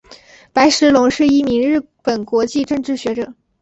[0.51, 3.35] 白石隆是一名日本国际政治学者。